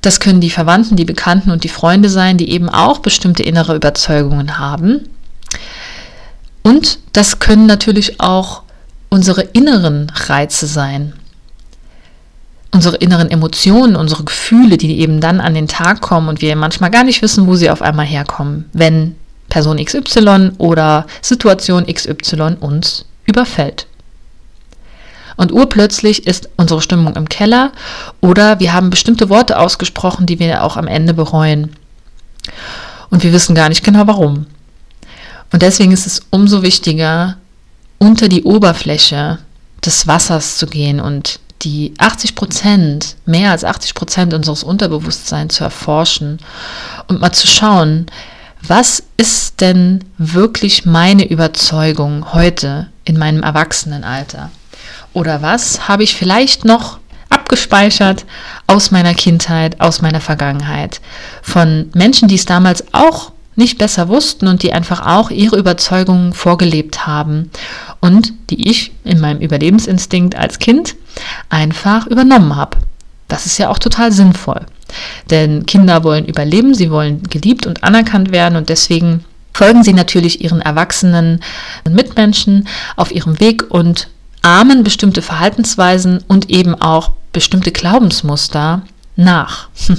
das 0.00 0.18
können 0.18 0.40
die 0.40 0.50
Verwandten, 0.50 0.96
die 0.96 1.04
Bekannten 1.04 1.50
und 1.50 1.64
die 1.64 1.68
Freunde 1.68 2.08
sein, 2.08 2.38
die 2.38 2.50
eben 2.50 2.68
auch 2.68 3.00
bestimmte 3.00 3.42
innere 3.42 3.74
Überzeugungen 3.74 4.58
haben. 4.58 5.08
Und 6.62 6.98
das 7.12 7.38
können 7.38 7.66
natürlich 7.66 8.20
auch 8.20 8.62
unsere 9.10 9.42
inneren 9.42 10.10
Reize 10.10 10.66
sein. 10.66 11.14
Unsere 12.72 12.96
inneren 12.96 13.30
Emotionen, 13.30 13.96
unsere 13.96 14.24
Gefühle, 14.24 14.76
die 14.76 15.00
eben 15.00 15.20
dann 15.20 15.40
an 15.40 15.54
den 15.54 15.66
Tag 15.66 16.00
kommen 16.00 16.28
und 16.28 16.40
wir 16.40 16.54
manchmal 16.54 16.90
gar 16.90 17.04
nicht 17.04 17.20
wissen, 17.20 17.46
wo 17.46 17.56
sie 17.56 17.70
auf 17.70 17.82
einmal 17.82 18.06
herkommen, 18.06 18.70
wenn 18.72 19.16
Person 19.48 19.84
XY 19.84 20.52
oder 20.58 21.06
Situation 21.20 21.86
XY 21.86 22.56
uns 22.60 23.06
überfällt. 23.26 23.86
Und 25.36 25.52
urplötzlich 25.52 26.26
ist 26.26 26.50
unsere 26.56 26.82
Stimmung 26.82 27.16
im 27.16 27.28
Keller 27.28 27.72
oder 28.20 28.60
wir 28.60 28.72
haben 28.72 28.90
bestimmte 28.90 29.30
Worte 29.30 29.58
ausgesprochen, 29.58 30.26
die 30.26 30.38
wir 30.38 30.62
auch 30.62 30.76
am 30.76 30.86
Ende 30.86 31.14
bereuen. 31.14 31.72
Und 33.08 33.22
wir 33.22 33.32
wissen 33.32 33.54
gar 33.54 33.68
nicht 33.68 33.82
genau 33.82 34.06
warum. 34.06 34.46
Und 35.52 35.62
deswegen 35.62 35.92
ist 35.92 36.06
es 36.06 36.20
umso 36.30 36.62
wichtiger, 36.62 37.36
unter 37.98 38.28
die 38.28 38.44
Oberfläche 38.44 39.38
des 39.84 40.06
Wassers 40.06 40.58
zu 40.58 40.66
gehen 40.66 41.00
und 41.00 41.40
die 41.62 41.94
80 41.98 42.34
Prozent, 42.34 43.16
mehr 43.26 43.50
als 43.50 43.64
80 43.64 43.94
Prozent 43.94 44.34
unseres 44.34 44.62
Unterbewusstseins 44.62 45.54
zu 45.54 45.64
erforschen 45.64 46.38
und 47.08 47.20
mal 47.20 47.32
zu 47.32 47.46
schauen, 47.46 48.06
was 48.62 49.02
ist 49.16 49.60
denn 49.60 50.04
wirklich 50.18 50.84
meine 50.84 51.26
Überzeugung 51.26 52.32
heute 52.32 52.88
in 53.04 53.18
meinem 53.18 53.42
Erwachsenenalter? 53.42 54.50
Oder 55.12 55.42
was 55.42 55.88
habe 55.88 56.02
ich 56.02 56.14
vielleicht 56.14 56.64
noch 56.64 56.98
abgespeichert 57.30 58.26
aus 58.66 58.90
meiner 58.90 59.14
Kindheit, 59.14 59.80
aus 59.80 60.02
meiner 60.02 60.20
Vergangenheit? 60.20 61.00
Von 61.42 61.90
Menschen, 61.94 62.28
die 62.28 62.34
es 62.34 62.44
damals 62.44 62.84
auch 62.92 63.32
nicht 63.56 63.78
besser 63.78 64.08
wussten 64.08 64.46
und 64.46 64.62
die 64.62 64.72
einfach 64.72 65.06
auch 65.06 65.30
ihre 65.30 65.58
Überzeugungen 65.58 66.32
vorgelebt 66.32 67.06
haben 67.06 67.50
und 68.00 68.32
die 68.50 68.68
ich 68.68 68.92
in 69.04 69.20
meinem 69.20 69.40
Überlebensinstinkt 69.40 70.34
als 70.34 70.58
Kind 70.58 70.96
einfach 71.48 72.06
übernommen 72.06 72.56
habe. 72.56 72.78
Das 73.28 73.46
ist 73.46 73.58
ja 73.58 73.68
auch 73.68 73.78
total 73.78 74.10
sinnvoll. 74.10 74.66
Denn 75.30 75.66
Kinder 75.66 76.02
wollen 76.02 76.24
überleben, 76.24 76.74
sie 76.74 76.90
wollen 76.90 77.22
geliebt 77.24 77.66
und 77.66 77.84
anerkannt 77.84 78.32
werden 78.32 78.56
und 78.56 78.68
deswegen 78.68 79.24
folgen 79.52 79.84
sie 79.84 79.92
natürlich 79.92 80.42
ihren 80.42 80.60
erwachsenen 80.60 81.40
Mitmenschen 81.88 82.66
auf 82.96 83.12
ihrem 83.12 83.38
Weg 83.40 83.70
und 83.70 84.08
ahmen 84.42 84.82
bestimmte 84.82 85.22
Verhaltensweisen 85.22 86.24
und 86.26 86.50
eben 86.50 86.74
auch 86.74 87.12
bestimmte 87.32 87.72
Glaubensmuster 87.72 88.82
nach. 89.16 89.68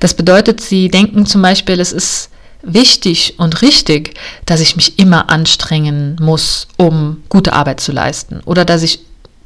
Das 0.00 0.14
bedeutet, 0.14 0.60
sie 0.60 0.88
denken 0.88 1.26
zum 1.26 1.42
Beispiel, 1.42 1.80
es 1.80 1.92
ist 1.92 2.30
wichtig 2.74 3.34
und 3.38 3.62
richtig, 3.62 4.14
dass 4.46 4.60
ich 4.60 4.76
mich 4.76 4.98
immer 4.98 5.30
anstrengen 5.30 6.16
muss, 6.20 6.68
um 6.76 7.22
gute 7.28 7.52
Arbeit 7.52 7.80
zu 7.80 7.92
leisten 7.92 8.40
oder 8.44 8.64
dass 8.64 8.82
ich 8.82 9.00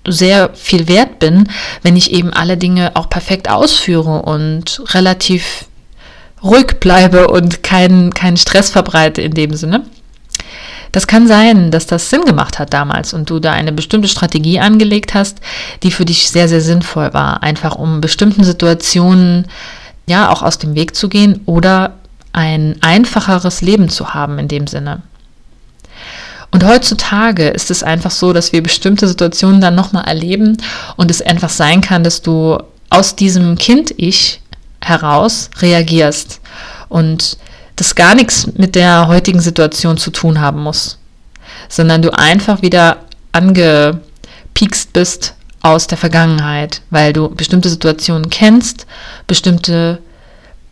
sehr 0.07 0.51
viel 0.55 0.89
wert 0.89 1.19
bin, 1.19 1.49
wenn 1.83 1.97
ich 1.97 2.13
eben 2.13 2.33
alle 2.33 2.57
Dinge 2.57 2.93
auch 2.95 3.09
perfekt 3.09 3.49
ausführe 3.49 4.23
und 4.23 4.83
relativ 4.95 5.67
ruhig 6.43 6.81
bleibe 6.81 7.29
und 7.29 7.63
keinen, 7.63 8.13
keinen 8.13 8.37
Stress 8.37 8.71
verbreite 8.71 9.23
in 9.23 9.33
dem 9.33 9.55
Sinne. 9.55 9.85
Das 10.91 11.07
kann 11.07 11.27
sein, 11.27 11.71
dass 11.71 11.87
das 11.87 12.11
Sinn 12.11 12.25
gemacht 12.25 12.59
hat 12.59 12.75
damals 12.75 13.15
und 13.15 13.31
du 13.31 13.39
da 13.39 13.53
eine 13.53 13.73
bestimmte 13.73 14.09
Strategie 14.09 14.61
angelegt 14.61 15.15
hast, 15.15 15.39
die 15.83 15.91
für 15.91 16.05
dich 16.05 16.29
sehr, 16.29 16.49
sehr 16.49 16.61
sinnvoll 16.61 17.15
war, 17.15 17.43
einfach 17.43 17.77
um 17.77 18.03
bestimmten 18.03 18.45
Situationen 18.45 19.47
ja 20.07 20.31
auch 20.31 20.43
aus 20.43 20.59
dem 20.59 20.75
Weg 20.75 20.95
zu 20.95 21.09
gehen 21.09 21.41
oder 21.47 21.95
ein 22.33 22.77
einfacheres 22.81 23.61
Leben 23.61 23.89
zu 23.89 24.15
haben 24.15 24.39
in 24.39 24.49
dem 24.49 24.67
Sinne. 24.67 25.03
Und 26.51 26.65
heutzutage 26.65 27.49
ist 27.49 27.71
es 27.71 27.83
einfach 27.83 28.11
so, 28.11 28.33
dass 28.33 28.53
wir 28.53 28.63
bestimmte 28.63 29.09
Situationen 29.09 29.61
dann 29.61 29.75
nochmal 29.75 30.05
erleben 30.05 30.59
und 30.97 31.11
es 31.11 31.23
einfach 31.23 31.49
sein 31.49 31.81
kann, 31.81 32.05
dass 32.05 32.21
du 32.21 32.59
aus 32.91 33.17
diesem 33.17 33.57
Kind-Ich 33.57 34.43
heraus 34.83 35.49
reagierst 35.61 36.41
und 36.91 37.39
das 37.77 37.95
gar 37.95 38.15
nichts 38.15 38.47
mit 38.55 38.75
der 38.75 39.09
heutigen 39.09 39.41
Situation 39.41 39.97
zu 39.97 40.11
tun 40.11 40.41
haben 40.41 40.63
muss, 40.63 40.99
sondern 41.71 42.03
du 42.03 42.11
einfach 42.11 42.61
wieder 42.61 42.99
angepiekst 43.33 44.93
bist 44.93 45.35
aus 45.63 45.87
der 45.87 45.97
Vergangenheit, 45.97 46.83
weil 46.91 47.15
du 47.15 47.31
bestimmte 47.31 47.71
Situationen 47.71 48.29
kennst, 48.29 48.87
bestimmte 49.27 50.01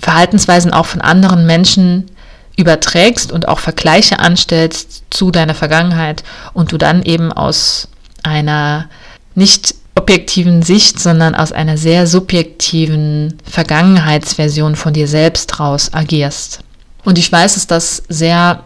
Verhaltensweisen 0.00 0.72
auch 0.72 0.86
von 0.86 1.00
anderen 1.00 1.46
Menschen 1.46 2.10
überträgst 2.56 3.32
und 3.32 3.48
auch 3.48 3.58
Vergleiche 3.58 4.18
anstellst 4.18 5.04
zu 5.10 5.30
deiner 5.30 5.54
Vergangenheit 5.54 6.24
und 6.52 6.72
du 6.72 6.78
dann 6.78 7.02
eben 7.02 7.32
aus 7.32 7.88
einer 8.22 8.88
nicht 9.34 9.74
objektiven 9.94 10.62
Sicht, 10.62 10.98
sondern 10.98 11.34
aus 11.34 11.52
einer 11.52 11.76
sehr 11.76 12.06
subjektiven 12.06 13.38
Vergangenheitsversion 13.44 14.76
von 14.76 14.92
dir 14.92 15.08
selbst 15.08 15.60
raus 15.60 15.90
agierst. 15.92 16.60
Und 17.04 17.18
ich 17.18 17.30
weiß, 17.30 17.54
dass 17.54 17.66
das 17.66 18.02
sehr 18.08 18.64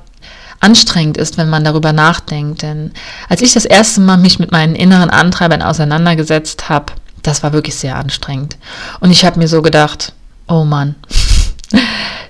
anstrengend 0.60 1.16
ist, 1.16 1.36
wenn 1.36 1.50
man 1.50 1.64
darüber 1.64 1.92
nachdenkt. 1.92 2.62
Denn 2.62 2.92
als 3.28 3.42
ich 3.42 3.52
das 3.52 3.64
erste 3.64 4.00
Mal 4.00 4.16
mich 4.16 4.38
mit 4.38 4.52
meinen 4.52 4.74
inneren 4.74 5.10
Antreibern 5.10 5.62
auseinandergesetzt 5.62 6.68
habe, 6.68 6.92
das 7.22 7.42
war 7.42 7.52
wirklich 7.52 7.76
sehr 7.76 7.96
anstrengend. 7.96 8.56
Und 9.00 9.10
ich 9.10 9.24
habe 9.24 9.38
mir 9.38 9.48
so 9.48 9.62
gedacht, 9.62 10.12
oh 10.48 10.64
Mann, 10.64 10.94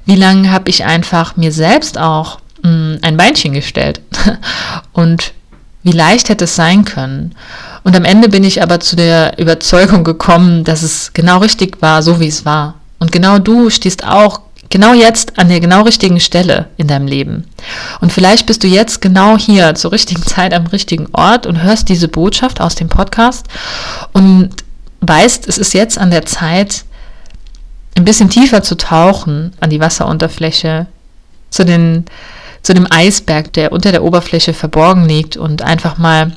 wie 0.07 0.17
lange 0.17 0.51
habe 0.51 0.71
ich 0.71 0.85
einfach 0.85 1.37
mir 1.37 1.53
selbst 1.53 1.99
auch 1.99 2.39
mh, 2.63 2.71
hm, 2.71 2.99
ein 3.03 3.17
Beinchen 3.17 3.53
gestellt? 3.53 4.01
Und 4.93 5.33
wie 5.83 5.93
leicht 5.93 6.29
hätte 6.29 6.45
es 6.45 6.57
sein 6.57 6.85
können? 6.85 7.35
Und 7.83 7.95
am 7.95 8.05
Ende 8.05 8.29
bin 8.29 8.45
ich 8.45 8.63
aber 8.63 8.81
zu 8.81 8.97
der 8.97 9.39
Überzeugung 9.39 10.05
gekommen, 10.05 10.65
dass 10.65 10.83
es 10.83 11.13
genau 11.13 11.39
richtig 11.39 11.83
war, 11.83 12.03
so 12.03 12.21
wie 12.21 12.29
es 12.29 12.47
war. 12.47 12.75
Und 12.99 13.13
genau 13.13 13.39
du 13.39 13.69
stehst 13.69 14.07
auch 14.07 14.41
Genau 14.75 14.93
jetzt 14.93 15.39
an 15.39 15.49
der 15.49 15.61
genau 15.61 15.83
richtigen 15.83 16.19
Stelle 16.19 16.67
in 16.77 16.89
deinem 16.89 17.07
Leben. 17.07 17.45
Und 18.01 18.13
vielleicht 18.13 18.47
bist 18.47 18.65
du 18.65 18.67
jetzt 18.67 19.01
genau 19.01 19.39
hier 19.39 19.77
zur 19.77 19.93
richtigen 19.93 20.23
Zeit 20.23 20.53
am 20.53 20.67
richtigen 20.67 21.07
Ort 21.13 21.47
und 21.47 21.63
hörst 21.63 21.89
diese 21.89 22.09
Botschaft 22.09 22.61
aus 22.61 22.75
dem 22.75 22.89
Podcast 22.89 23.47
und 24.13 24.51
weißt, 25.03 25.47
es 25.47 25.59
ist 25.59 25.75
jetzt 25.75 25.97
an 25.97 26.11
der 26.11 26.27
Zeit, 26.27 26.85
ein 27.97 28.05
bisschen 28.05 28.31
tiefer 28.31 28.63
zu 28.63 28.77
tauchen 28.77 29.53
an 29.61 29.71
die 29.71 29.81
Wasserunterfläche, 29.81 30.87
zu, 31.51 31.65
den, 31.65 32.05
zu 32.63 32.75
dem 32.75 32.87
Eisberg, 32.91 33.53
der 33.53 33.73
unter 33.73 33.93
der 33.93 34.03
Oberfläche 34.03 34.53
verborgen 34.53 35.07
liegt 35.07 35.37
und 35.37 35.63
einfach 35.63 35.99
mal 35.99 36.37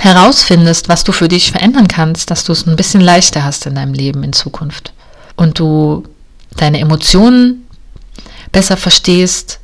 herausfindest, 0.00 0.88
was 0.88 1.04
du 1.04 1.12
für 1.12 1.28
dich 1.28 1.52
verändern 1.52 1.88
kannst, 1.88 2.30
dass 2.30 2.44
du 2.44 2.52
es 2.52 2.66
ein 2.66 2.76
bisschen 2.76 3.00
leichter 3.00 3.44
hast 3.44 3.66
in 3.66 3.76
deinem 3.76 3.94
Leben 3.94 4.22
in 4.24 4.32
Zukunft. 4.32 4.92
Und 5.36 5.58
du 5.58 6.04
deine 6.56 6.80
Emotionen 6.80 7.66
besser 8.52 8.76
verstehst, 8.76 9.60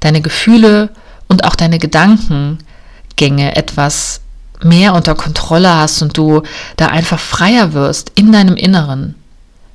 deine 0.00 0.20
Gefühle 0.20 0.90
und 1.28 1.44
auch 1.44 1.54
deine 1.54 1.78
Gedankengänge 1.78 3.54
etwas 3.56 4.20
mehr 4.62 4.94
unter 4.94 5.14
Kontrolle 5.14 5.74
hast 5.74 6.02
und 6.02 6.16
du 6.16 6.42
da 6.76 6.86
einfach 6.86 7.18
freier 7.18 7.72
wirst 7.72 8.12
in 8.14 8.32
deinem 8.32 8.56
Inneren, 8.56 9.14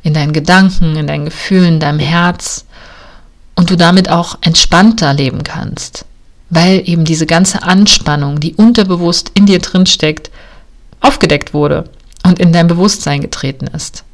in 0.05 0.13
deinen 0.13 0.31
Gedanken, 0.31 0.95
in 0.95 1.07
deinen 1.07 1.25
Gefühlen, 1.25 1.75
in 1.75 1.79
deinem 1.79 1.99
Herz 1.99 2.65
und 3.55 3.69
du 3.69 3.75
damit 3.75 4.09
auch 4.09 4.37
entspannter 4.41 5.13
leben 5.13 5.43
kannst, 5.43 6.05
weil 6.49 6.81
eben 6.85 7.03
diese 7.03 7.25
ganze 7.25 7.63
Anspannung, 7.63 8.39
die 8.39 8.55
unterbewusst 8.55 9.31
in 9.33 9.45
dir 9.45 9.59
drin 9.59 9.85
steckt, 9.85 10.29
aufgedeckt 11.01 11.53
wurde 11.53 11.89
und 12.23 12.39
in 12.39 12.53
dein 12.53 12.67
Bewusstsein 12.67 13.21
getreten 13.21 13.67
ist 13.67 14.05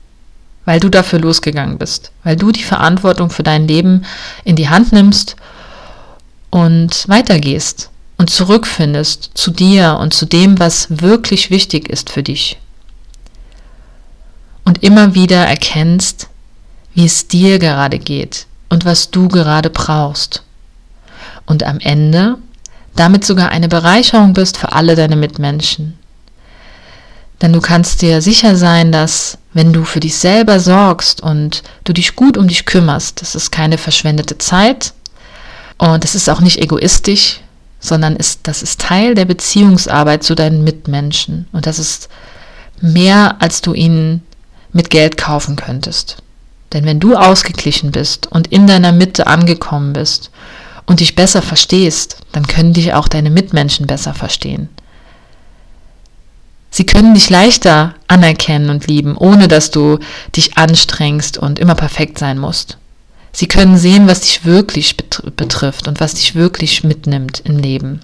weil 0.66 0.80
du 0.80 0.90
dafür 0.90 1.20
losgegangen 1.20 1.78
bist, 1.78 2.12
weil 2.24 2.36
du 2.36 2.52
die 2.52 2.64
Verantwortung 2.64 3.30
für 3.30 3.44
dein 3.44 3.68
Leben 3.68 4.06
in 4.44 4.56
die 4.56 4.70
Hand 4.70 4.92
nimmst 4.92 5.36
und 6.50 7.08
weitergehst 7.08 7.90
und 8.18 8.30
zurückfindest 8.30 9.32
zu 9.34 9.52
dir 9.52 9.98
und 10.00 10.14
zu 10.14 10.26
dem, 10.26 10.60
was 10.60 11.02
wirklich 11.02 11.50
wichtig 11.50 11.90
ist 11.90 12.10
für 12.10 12.24
dich. 12.24 12.60
Und 14.72 14.84
immer 14.84 15.16
wieder 15.16 15.46
erkennst, 15.46 16.30
wie 16.94 17.06
es 17.06 17.28
dir 17.28 17.60
gerade 17.60 18.00
geht 18.00 18.46
und 18.70 18.86
was 18.86 19.12
du 19.12 19.28
gerade 19.28 19.70
brauchst. 19.70 20.44
Und 21.46 21.64
am 21.64 21.82
Ende 21.82 22.38
damit 22.96 23.26
sogar 23.26 23.50
eine 23.50 23.68
Bereicherung 23.68 24.32
bist 24.32 24.56
für 24.56 24.72
alle 24.72 24.96
deine 24.96 25.18
Mitmenschen. 25.18 26.00
Denn 27.42 27.52
du 27.52 27.60
kannst 27.60 28.02
dir 28.02 28.22
sicher 28.22 28.56
sein, 28.56 28.94
dass 28.94 29.38
wenn 29.52 29.74
du 29.74 29.84
für 29.84 30.00
dich 30.00 30.16
selber 30.16 30.62
sorgst 30.62 31.20
und 31.20 31.64
du 31.84 31.92
dich 31.92 32.16
gut 32.16 32.38
um 32.38 32.48
dich 32.48 32.66
kümmerst, 32.66 33.22
das 33.22 33.36
ist 33.36 33.52
keine 33.52 33.78
verschwendete 33.78 34.38
Zeit 34.38 34.94
und 35.80 36.06
das 36.06 36.16
ist 36.16 36.30
auch 36.30 36.40
nicht 36.40 36.60
egoistisch, 36.60 37.42
sondern 37.82 38.16
ist, 38.16 38.40
das 38.44 38.64
ist 38.64 38.80
Teil 38.80 39.16
der 39.16 39.26
Beziehungsarbeit 39.26 40.24
zu 40.24 40.34
deinen 40.34 40.64
Mitmenschen 40.64 41.50
und 41.52 41.66
das 41.66 41.78
ist 41.78 42.08
mehr, 42.80 43.36
als 43.42 43.60
du 43.60 43.74
ihnen 43.74 44.24
mit 44.74 44.90
Geld 44.90 45.18
kaufen 45.18 45.56
könntest. 45.56 46.18
Denn 46.74 46.86
wenn 46.86 47.00
du 47.00 47.16
ausgeglichen 47.16 47.92
bist 47.92 48.28
und 48.28 48.48
in 48.48 48.68
deiner 48.68 48.92
Mitte 48.92 49.28
angekommen 49.28 49.94
bist 49.94 50.32
und 50.86 51.00
dich 51.00 51.16
besser 51.16 51.42
verstehst, 51.42 52.18
dann 52.32 52.48
können 52.48 52.74
dich 52.74 52.94
auch 52.94 53.08
deine 53.08 53.30
Mitmenschen 53.30 53.88
besser 53.88 54.14
verstehen. 54.14 54.70
Sie 56.74 56.86
können 56.86 57.14
dich 57.14 57.30
leichter 57.30 57.96
anerkennen 58.08 58.70
und 58.70 58.88
lieben, 58.88 59.18
ohne 59.18 59.50
dass 59.50 59.72
du 59.72 60.00
dich 60.36 60.58
anstrengst 60.58 61.38
und 61.38 61.60
immer 61.60 61.76
perfekt 61.76 62.18
sein 62.18 62.38
musst. 62.38 62.78
Sie 63.34 63.48
können 63.48 63.78
sehen, 63.78 64.08
was 64.08 64.22
dich 64.22 64.46
wirklich 64.46 64.96
betrifft 64.98 65.88
und 65.90 66.00
was 66.00 66.14
dich 66.14 66.36
wirklich 66.36 66.84
mitnimmt 66.86 67.42
im 67.44 67.58
Leben. 67.58 68.02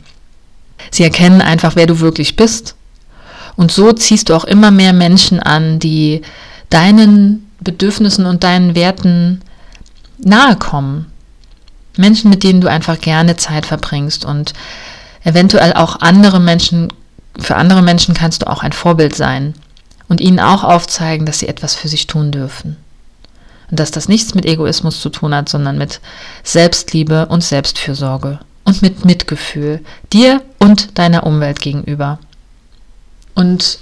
Sie 0.92 1.04
erkennen 1.04 1.42
einfach, 1.42 1.76
wer 1.76 1.86
du 1.86 2.00
wirklich 2.02 2.36
bist. 2.36 2.76
Und 3.56 3.72
so 3.72 3.92
ziehst 3.94 4.30
du 4.30 4.36
auch 4.36 4.46
immer 4.46 4.72
mehr 4.72 4.94
Menschen 4.94 5.40
an, 5.40 5.80
die 5.80 6.22
deinen 6.70 7.50
Bedürfnissen 7.60 8.26
und 8.26 8.44
deinen 8.44 8.76
Werten 8.76 9.42
nahe 10.18 10.56
kommen. 10.56 11.12
Menschen, 11.98 12.30
mit 12.30 12.44
denen 12.44 12.62
du 12.62 12.70
einfach 12.70 13.00
gerne 13.00 13.38
Zeit 13.38 13.66
verbringst 13.66 14.26
und 14.26 14.54
eventuell 15.24 15.74
auch 15.74 16.00
andere 16.00 16.40
Menschen, 16.40 16.94
für 17.40 17.56
andere 17.56 17.82
Menschen 17.82 18.14
kannst 18.14 18.44
du 18.44 18.48
auch 18.48 18.64
ein 18.64 18.74
Vorbild 18.74 19.16
sein 19.16 19.54
und 20.08 20.22
ihnen 20.22 20.40
auch 20.40 20.64
aufzeigen, 20.64 21.26
dass 21.26 21.40
sie 21.40 21.48
etwas 21.48 21.76
für 21.76 21.88
sich 21.88 22.08
tun 22.08 22.32
dürfen. 22.32 22.78
Und 23.70 23.80
dass 23.80 23.92
das 23.92 24.08
nichts 24.08 24.34
mit 24.34 24.46
Egoismus 24.46 25.02
zu 25.02 25.10
tun 25.10 25.36
hat, 25.36 25.50
sondern 25.50 25.78
mit 25.78 26.00
Selbstliebe 26.44 27.26
und 27.26 27.44
Selbstfürsorge 27.44 28.40
und 28.64 28.82
mit 28.82 29.04
Mitgefühl 29.04 29.84
dir 30.14 30.42
und 30.60 30.98
deiner 30.98 31.26
Umwelt 31.26 31.60
gegenüber. 31.60 32.20
Und 33.36 33.80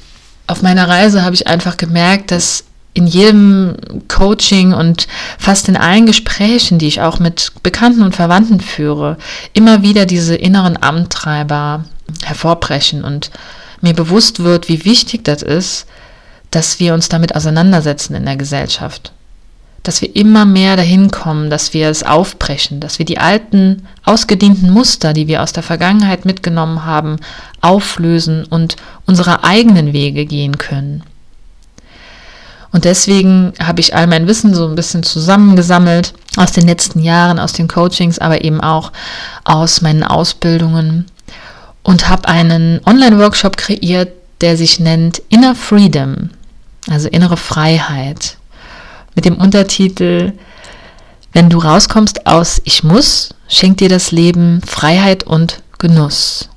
auf 0.47 0.61
meiner 0.61 0.87
Reise 0.87 1.23
habe 1.23 1.35
ich 1.35 1.47
einfach 1.47 1.77
gemerkt, 1.77 2.31
dass 2.31 2.65
in 2.95 3.07
jedem 3.07 3.75
Coaching 4.07 4.73
und 4.73 5.07
fast 5.37 5.67
in 5.67 5.75
allen 5.77 6.05
Gesprächen, 6.05 6.79
die 6.79 6.87
ich 6.87 7.01
auch 7.01 7.19
mit 7.19 7.51
Bekannten 7.61 8.01
und 8.01 8.15
Verwandten 8.15 8.61
führe, 8.61 9.17
immer 9.53 9.83
wieder 9.83 10.05
diese 10.05 10.35
inneren 10.35 10.81
Amttreiber 10.81 11.83
hervorbrechen 12.23 13.03
und 13.03 13.31
mir 13.81 13.93
bewusst 13.93 14.43
wird, 14.43 14.69
wie 14.69 14.85
wichtig 14.85 15.25
das 15.25 15.41
ist, 15.41 15.87
dass 16.51 16.79
wir 16.79 16.93
uns 16.93 17.09
damit 17.09 17.35
auseinandersetzen 17.35 18.15
in 18.15 18.25
der 18.25 18.37
Gesellschaft. 18.37 19.11
Dass 19.83 20.01
wir 20.01 20.15
immer 20.15 20.45
mehr 20.45 20.77
dahin 20.77 21.11
kommen, 21.11 21.49
dass 21.49 21.73
wir 21.73 21.89
es 21.89 22.01
aufbrechen, 22.01 22.79
dass 22.79 22.97
wir 22.97 23.05
die 23.05 23.17
alten, 23.17 23.85
ausgedienten 24.05 24.69
Muster, 24.69 25.11
die 25.11 25.27
wir 25.27 25.43
aus 25.43 25.51
der 25.51 25.63
Vergangenheit 25.63 26.23
mitgenommen 26.23 26.85
haben, 26.85 27.17
auflösen 27.59 28.45
und 28.45 28.77
unsere 29.05 29.43
eigenen 29.43 29.91
Wege 29.91 30.25
gehen 30.25 30.57
können. 30.57 31.03
Und 32.75 32.83
deswegen 32.83 33.53
habe 33.57 33.79
ich 33.79 33.95
all 33.95 34.05
mein 34.05 34.27
Wissen 34.27 34.53
so 34.53 34.67
ein 34.67 34.75
bisschen 34.75 35.01
zusammengesammelt 35.01 36.13
aus 36.35 36.51
den 36.51 36.67
letzten 36.67 36.99
Jahren, 36.99 37.39
aus 37.39 37.53
den 37.53 37.69
Coachings, 37.69 38.19
aber 38.19 38.43
eben 38.43 38.59
auch 38.59 38.91
aus 39.45 39.79
meinen 39.79 40.03
Ausbildungen 40.03 41.05
und 41.83 42.09
habe 42.09 42.27
einen 42.27 42.81
Online-Workshop 42.85 43.55
kreiert, 43.55 44.09
der 44.41 44.57
sich 44.57 44.81
nennt 44.81 45.21
Inner 45.29 45.55
Freedom, 45.55 46.31
also 46.89 47.07
innere 47.07 47.37
Freiheit, 47.37 48.35
mit 49.15 49.23
dem 49.23 49.37
Untertitel 49.37 50.33
Wenn 51.31 51.49
du 51.49 51.59
rauskommst 51.59 52.27
aus 52.27 52.61
Ich 52.65 52.83
muss, 52.83 53.29
schenkt 53.47 53.79
dir 53.79 53.87
das 53.87 54.11
Leben 54.11 54.59
Freiheit 54.67 55.23
und 55.23 55.61
Genuss. 55.77 56.49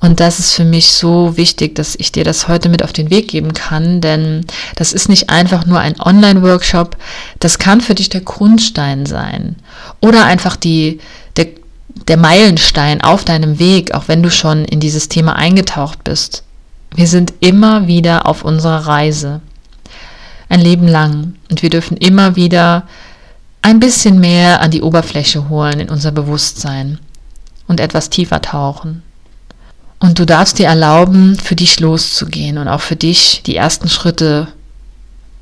Und 0.00 0.18
das 0.18 0.38
ist 0.38 0.54
für 0.54 0.64
mich 0.64 0.92
so 0.92 1.36
wichtig, 1.36 1.74
dass 1.74 1.94
ich 1.94 2.10
dir 2.10 2.24
das 2.24 2.48
heute 2.48 2.70
mit 2.70 2.82
auf 2.82 2.92
den 2.92 3.10
Weg 3.10 3.28
geben 3.28 3.52
kann, 3.52 4.00
denn 4.00 4.46
das 4.76 4.94
ist 4.94 5.10
nicht 5.10 5.28
einfach 5.28 5.66
nur 5.66 5.78
ein 5.78 6.00
Online-Workshop, 6.00 6.96
das 7.38 7.58
kann 7.58 7.82
für 7.82 7.94
dich 7.94 8.08
der 8.08 8.22
Grundstein 8.22 9.04
sein 9.04 9.56
oder 10.00 10.24
einfach 10.24 10.56
die, 10.56 11.00
der, 11.36 11.48
der 12.08 12.16
Meilenstein 12.16 13.02
auf 13.02 13.26
deinem 13.26 13.58
Weg, 13.58 13.92
auch 13.92 14.08
wenn 14.08 14.22
du 14.22 14.30
schon 14.30 14.64
in 14.64 14.80
dieses 14.80 15.10
Thema 15.10 15.36
eingetaucht 15.36 16.02
bist. 16.02 16.44
Wir 16.94 17.06
sind 17.06 17.34
immer 17.40 17.86
wieder 17.86 18.26
auf 18.26 18.42
unserer 18.42 18.86
Reise, 18.86 19.42
ein 20.48 20.62
Leben 20.62 20.88
lang, 20.88 21.34
und 21.50 21.62
wir 21.62 21.68
dürfen 21.68 21.98
immer 21.98 22.36
wieder 22.36 22.86
ein 23.60 23.78
bisschen 23.78 24.18
mehr 24.18 24.62
an 24.62 24.70
die 24.70 24.80
Oberfläche 24.80 25.50
holen 25.50 25.78
in 25.78 25.90
unser 25.90 26.10
Bewusstsein 26.10 26.98
und 27.68 27.80
etwas 27.80 28.08
tiefer 28.08 28.40
tauchen. 28.40 29.02
Und 30.00 30.18
du 30.18 30.24
darfst 30.24 30.58
dir 30.58 30.66
erlauben, 30.66 31.38
für 31.38 31.54
dich 31.54 31.78
loszugehen 31.78 32.58
und 32.58 32.68
auch 32.68 32.80
für 32.80 32.96
dich 32.96 33.42
die 33.44 33.54
ersten 33.54 33.88
Schritte 33.88 34.48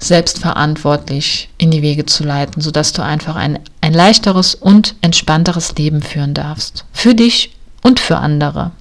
selbstverantwortlich 0.00 1.48
in 1.58 1.70
die 1.70 1.82
Wege 1.82 2.06
zu 2.06 2.24
leiten, 2.24 2.60
sodass 2.60 2.92
du 2.92 3.02
einfach 3.02 3.36
ein, 3.36 3.60
ein 3.80 3.94
leichteres 3.94 4.54
und 4.54 4.96
entspannteres 5.00 5.74
Leben 5.76 6.02
führen 6.02 6.34
darfst. 6.34 6.84
Für 6.92 7.14
dich 7.14 7.54
und 7.82 8.00
für 8.00 8.18
andere. 8.18 8.72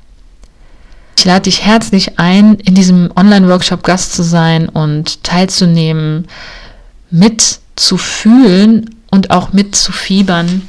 Ich 1.18 1.26
lade 1.26 1.44
dich 1.44 1.64
herzlich 1.64 2.20
ein, 2.20 2.56
in 2.56 2.76
diesem 2.76 3.12
Online-Workshop 3.16 3.84
Gast 3.84 4.14
zu 4.14 4.24
sein 4.24 4.70
und 4.70 5.24
teilzunehmen, 5.24 6.28
mitzufühlen 7.10 8.96
und 9.10 9.32
auch 9.32 9.54
mitzufiebern, 9.54 10.62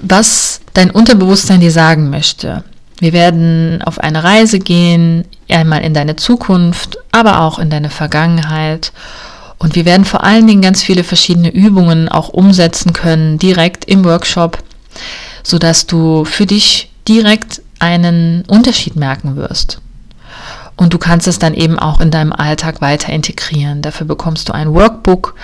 was 0.00 0.60
dein 0.72 0.90
Unterbewusstsein 0.90 1.60
dir 1.60 1.72
sagen 1.72 2.08
möchte. 2.08 2.64
Wir 3.00 3.14
werden 3.14 3.82
auf 3.82 3.98
eine 3.98 4.22
Reise 4.22 4.58
gehen, 4.58 5.24
einmal 5.48 5.82
in 5.82 5.94
deine 5.94 6.16
Zukunft, 6.16 6.98
aber 7.12 7.40
auch 7.40 7.58
in 7.58 7.70
deine 7.70 7.90
Vergangenheit. 7.90 8.92
Und 9.58 9.74
wir 9.74 9.86
werden 9.86 10.04
vor 10.04 10.22
allen 10.22 10.46
Dingen 10.46 10.62
ganz 10.62 10.82
viele 10.82 11.02
verschiedene 11.02 11.50
Übungen 11.50 12.08
auch 12.08 12.28
umsetzen 12.28 12.92
können, 12.92 13.38
direkt 13.38 13.86
im 13.86 14.04
Workshop, 14.04 14.58
sodass 15.42 15.86
du 15.86 16.24
für 16.24 16.46
dich 16.46 16.90
direkt 17.08 17.62
einen 17.78 18.44
Unterschied 18.46 18.96
merken 18.96 19.36
wirst. 19.36 19.80
Und 20.76 20.94
du 20.94 20.98
kannst 20.98 21.26
es 21.26 21.38
dann 21.38 21.54
eben 21.54 21.78
auch 21.78 22.00
in 22.00 22.10
deinem 22.10 22.32
Alltag 22.32 22.80
weiter 22.80 23.12
integrieren. 23.12 23.82
Dafür 23.82 24.06
bekommst 24.06 24.48
du 24.48 24.54
ein 24.54 24.72
Workbook, 24.72 25.34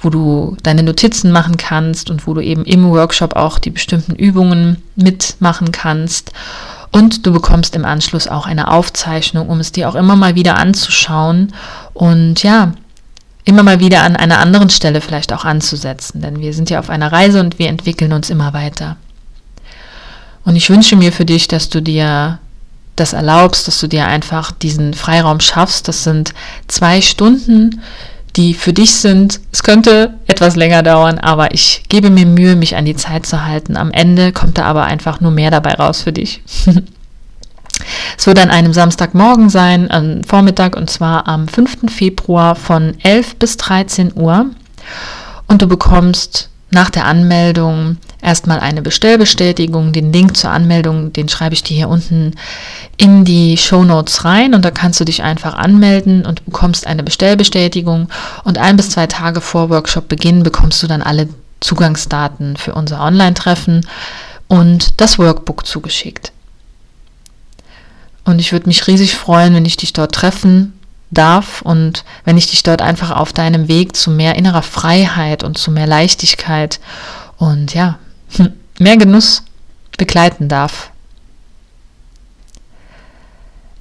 wo 0.00 0.10
du 0.10 0.56
deine 0.62 0.82
Notizen 0.82 1.32
machen 1.32 1.56
kannst 1.56 2.10
und 2.10 2.26
wo 2.26 2.34
du 2.34 2.40
eben 2.40 2.64
im 2.64 2.88
Workshop 2.90 3.36
auch 3.36 3.58
die 3.58 3.70
bestimmten 3.70 4.14
Übungen 4.14 4.82
mitmachen 4.96 5.72
kannst. 5.72 6.32
Und 6.94 7.26
du 7.26 7.32
bekommst 7.32 7.74
im 7.74 7.84
Anschluss 7.84 8.28
auch 8.28 8.46
eine 8.46 8.70
Aufzeichnung, 8.70 9.48
um 9.48 9.58
es 9.58 9.72
dir 9.72 9.88
auch 9.88 9.96
immer 9.96 10.14
mal 10.14 10.36
wieder 10.36 10.58
anzuschauen 10.58 11.52
und 11.92 12.44
ja, 12.44 12.72
immer 13.44 13.64
mal 13.64 13.80
wieder 13.80 14.04
an 14.04 14.14
einer 14.14 14.38
anderen 14.38 14.70
Stelle 14.70 15.00
vielleicht 15.00 15.32
auch 15.32 15.44
anzusetzen. 15.44 16.20
Denn 16.20 16.38
wir 16.38 16.54
sind 16.54 16.70
ja 16.70 16.78
auf 16.78 16.90
einer 16.90 17.10
Reise 17.10 17.40
und 17.40 17.58
wir 17.58 17.68
entwickeln 17.68 18.12
uns 18.12 18.30
immer 18.30 18.52
weiter. 18.52 18.94
Und 20.44 20.54
ich 20.54 20.70
wünsche 20.70 20.94
mir 20.94 21.10
für 21.10 21.24
dich, 21.24 21.48
dass 21.48 21.68
du 21.68 21.82
dir 21.82 22.38
das 22.94 23.12
erlaubst, 23.12 23.66
dass 23.66 23.80
du 23.80 23.88
dir 23.88 24.06
einfach 24.06 24.52
diesen 24.52 24.94
Freiraum 24.94 25.40
schaffst. 25.40 25.88
Das 25.88 26.04
sind 26.04 26.32
zwei 26.68 27.00
Stunden, 27.00 27.82
die 28.36 28.54
für 28.54 28.72
dich 28.72 28.94
sind. 28.96 29.40
Es 29.52 29.62
könnte 29.62 30.14
etwas 30.26 30.56
länger 30.56 30.82
dauern, 30.82 31.18
aber 31.18 31.54
ich 31.54 31.84
gebe 31.88 32.10
mir 32.10 32.26
Mühe, 32.26 32.56
mich 32.56 32.76
an 32.76 32.84
die 32.84 32.96
Zeit 32.96 33.26
zu 33.26 33.44
halten. 33.44 33.76
Am 33.76 33.92
Ende 33.92 34.32
kommt 34.32 34.58
da 34.58 34.64
aber 34.64 34.84
einfach 34.84 35.20
nur 35.20 35.30
mehr 35.30 35.50
dabei 35.50 35.74
raus 35.74 36.02
für 36.02 36.12
dich. 36.12 36.42
es 38.18 38.26
wird 38.26 38.38
an 38.38 38.50
einem 38.50 38.72
Samstagmorgen 38.72 39.50
sein, 39.50 39.90
am 39.90 40.24
Vormittag, 40.24 40.76
und 40.76 40.90
zwar 40.90 41.28
am 41.28 41.46
5. 41.46 41.92
Februar 41.92 42.56
von 42.56 42.94
11 43.02 43.36
bis 43.36 43.56
13 43.56 44.12
Uhr. 44.16 44.46
Und 45.46 45.62
du 45.62 45.66
bekommst 45.68 46.48
nach 46.74 46.90
der 46.90 47.06
Anmeldung 47.06 47.96
erstmal 48.20 48.60
eine 48.60 48.82
Bestellbestätigung. 48.82 49.92
Den 49.92 50.12
Link 50.12 50.36
zur 50.36 50.50
Anmeldung, 50.50 51.12
den 51.12 51.28
schreibe 51.28 51.54
ich 51.54 51.62
dir 51.62 51.76
hier 51.76 51.88
unten 51.88 52.34
in 52.96 53.24
die 53.24 53.56
Show 53.56 53.84
Notes 53.84 54.24
rein 54.24 54.54
und 54.54 54.64
da 54.64 54.70
kannst 54.70 55.00
du 55.00 55.04
dich 55.04 55.22
einfach 55.22 55.54
anmelden 55.54 56.26
und 56.26 56.44
bekommst 56.44 56.86
eine 56.86 57.02
Bestellbestätigung 57.02 58.08
und 58.44 58.58
ein 58.58 58.76
bis 58.76 58.90
zwei 58.90 59.06
Tage 59.06 59.40
vor 59.40 59.70
Workshop-Beginn 59.70 60.42
bekommst 60.42 60.82
du 60.82 60.86
dann 60.86 61.02
alle 61.02 61.28
Zugangsdaten 61.60 62.56
für 62.56 62.74
unser 62.74 63.00
Online-Treffen 63.00 63.86
und 64.48 65.00
das 65.00 65.18
Workbook 65.18 65.66
zugeschickt. 65.66 66.32
Und 68.24 68.38
ich 68.38 68.52
würde 68.52 68.66
mich 68.66 68.86
riesig 68.86 69.14
freuen, 69.14 69.54
wenn 69.54 69.64
ich 69.64 69.76
dich 69.76 69.92
dort 69.92 70.12
treffen 70.12 70.72
darf 71.14 71.62
und 71.62 72.04
wenn 72.24 72.36
ich 72.36 72.50
dich 72.50 72.62
dort 72.62 72.82
einfach 72.82 73.10
auf 73.10 73.32
deinem 73.32 73.68
Weg 73.68 73.96
zu 73.96 74.10
mehr 74.10 74.36
innerer 74.36 74.62
Freiheit 74.62 75.42
und 75.42 75.56
zu 75.56 75.70
mehr 75.70 75.86
Leichtigkeit 75.86 76.80
und 77.38 77.74
ja, 77.74 77.98
mehr 78.78 78.96
Genuss 78.96 79.44
begleiten 79.96 80.48
darf. 80.48 80.90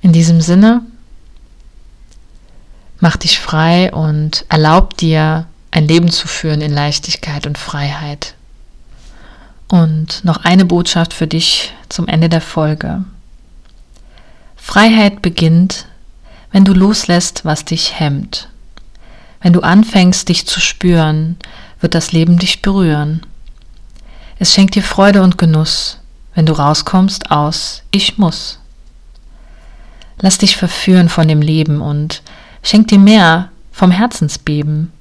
In 0.01 0.11
diesem 0.11 0.41
Sinne, 0.41 0.81
mach 2.99 3.17
dich 3.17 3.39
frei 3.39 3.91
und 3.91 4.45
erlaub 4.49 4.97
dir, 4.97 5.47
ein 5.71 5.87
Leben 5.87 6.11
zu 6.11 6.27
führen 6.27 6.61
in 6.61 6.71
Leichtigkeit 6.71 7.47
und 7.47 7.57
Freiheit. 7.57 8.35
Und 9.67 10.23
noch 10.23 10.43
eine 10.43 10.65
Botschaft 10.65 11.13
für 11.13 11.25
dich 11.25 11.73
zum 11.89 12.07
Ende 12.07 12.29
der 12.29 12.41
Folge. 12.41 13.03
Freiheit 14.55 15.21
beginnt, 15.21 15.87
wenn 16.53 16.63
du 16.63 16.73
loslässt, 16.73 17.43
was 17.43 17.65
dich 17.65 17.99
hemmt. 17.99 18.47
Wenn 19.41 19.51
du 19.51 19.59
anfängst, 19.59 20.29
dich 20.29 20.47
zu 20.47 20.61
spüren, 20.61 21.35
wird 21.81 21.95
das 21.95 22.13
Leben 22.13 22.37
dich 22.37 22.61
berühren. 22.61 23.25
Es 24.39 24.53
schenkt 24.53 24.75
dir 24.75 24.83
Freude 24.83 25.21
und 25.23 25.37
Genuss, 25.37 25.99
wenn 26.35 26.45
du 26.45 26.53
rauskommst 26.53 27.31
aus 27.31 27.83
Ich 27.91 28.17
muss. 28.17 28.59
Lass 30.21 30.37
dich 30.37 30.55
verführen 30.55 31.09
von 31.09 31.27
dem 31.27 31.41
Leben 31.41 31.81
und 31.81 32.21
schenk 32.61 32.87
dir 32.87 32.99
mehr 32.99 33.49
vom 33.71 33.91
Herzensbeben. 33.91 34.93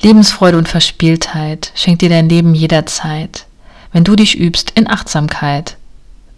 Lebensfreude 0.00 0.58
und 0.58 0.68
Verspieltheit 0.68 1.72
schenkt 1.74 2.02
dir 2.02 2.10
dein 2.10 2.28
Leben 2.28 2.54
jederzeit, 2.54 3.46
wenn 3.92 4.04
du 4.04 4.16
dich 4.16 4.38
übst 4.38 4.70
in 4.70 4.88
Achtsamkeit. 4.88 5.76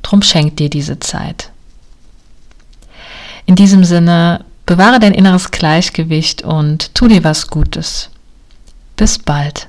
Drum 0.02 0.22
schenkt 0.22 0.58
dir 0.60 0.70
diese 0.70 0.98
Zeit. 1.00 1.51
In 3.46 3.56
diesem 3.56 3.84
Sinne, 3.84 4.44
bewahre 4.66 5.00
dein 5.00 5.14
inneres 5.14 5.50
Gleichgewicht 5.50 6.42
und 6.42 6.94
tu 6.94 7.08
dir 7.08 7.24
was 7.24 7.48
Gutes. 7.48 8.10
Bis 8.96 9.18
bald. 9.18 9.68